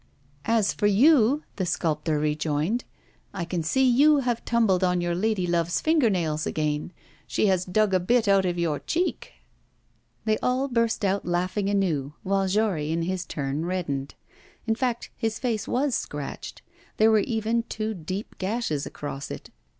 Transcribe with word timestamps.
'As 0.45 0.73
for 0.73 0.87
you,' 0.87 1.43
the 1.57 1.65
sculptor 1.67 2.17
rejoined, 2.17 2.85
'I 3.35 3.45
can 3.45 3.61
see 3.61 3.87
you 3.87 4.21
have 4.21 4.43
tumbled 4.43 4.83
on 4.83 4.99
your 4.99 5.13
lady 5.13 5.45
love's 5.45 5.79
finger 5.79 6.09
nails 6.09 6.47
again. 6.47 6.91
She 7.27 7.45
has 7.45 7.65
dug 7.65 7.93
a 7.93 7.99
bit 7.99 8.27
out 8.27 8.43
of 8.43 8.57
your 8.57 8.79
cheek!' 8.79 9.31
They 10.25 10.39
all 10.39 10.67
burst 10.69 11.05
out 11.05 11.23
laughing 11.23 11.69
anew, 11.69 12.15
while 12.23 12.47
Jory, 12.47 12.91
in 12.91 13.03
his 13.03 13.27
turn, 13.27 13.67
reddened. 13.67 14.15
In 14.65 14.73
fact, 14.73 15.11
his 15.15 15.37
face 15.37 15.67
was 15.67 15.93
scratched: 15.93 16.63
there 16.97 17.11
were 17.11 17.19
even 17.19 17.61
two 17.69 17.93
deep 17.93 18.39
gashes 18.39 18.87
across 18.87 19.29
it. 19.29 19.51